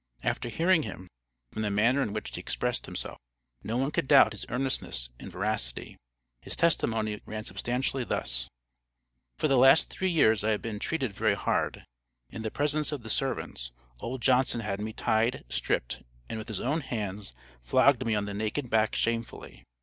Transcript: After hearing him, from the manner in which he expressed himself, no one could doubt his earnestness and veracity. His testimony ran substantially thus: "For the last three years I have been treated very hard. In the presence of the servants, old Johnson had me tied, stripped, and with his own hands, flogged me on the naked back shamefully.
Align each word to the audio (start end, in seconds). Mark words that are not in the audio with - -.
After 0.23 0.49
hearing 0.49 0.81
him, 0.81 1.09
from 1.51 1.61
the 1.61 1.69
manner 1.69 2.01
in 2.01 2.11
which 2.11 2.33
he 2.33 2.41
expressed 2.41 2.87
himself, 2.87 3.19
no 3.61 3.77
one 3.77 3.91
could 3.91 4.07
doubt 4.07 4.31
his 4.31 4.47
earnestness 4.49 5.11
and 5.19 5.31
veracity. 5.31 5.95
His 6.41 6.55
testimony 6.55 7.21
ran 7.27 7.45
substantially 7.45 8.03
thus: 8.03 8.49
"For 9.37 9.47
the 9.47 9.59
last 9.59 9.91
three 9.91 10.09
years 10.09 10.43
I 10.43 10.49
have 10.49 10.61
been 10.63 10.79
treated 10.79 11.13
very 11.13 11.35
hard. 11.35 11.85
In 12.31 12.41
the 12.41 12.49
presence 12.49 12.91
of 12.91 13.03
the 13.03 13.11
servants, 13.11 13.73
old 13.99 14.23
Johnson 14.23 14.61
had 14.61 14.81
me 14.81 14.91
tied, 14.91 15.45
stripped, 15.49 16.01
and 16.27 16.39
with 16.39 16.47
his 16.47 16.59
own 16.59 16.81
hands, 16.81 17.35
flogged 17.61 18.03
me 18.03 18.15
on 18.15 18.25
the 18.25 18.33
naked 18.33 18.71
back 18.71 18.95
shamefully. 18.95 19.63